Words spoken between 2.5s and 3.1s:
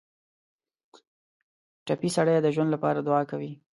ژوند لپاره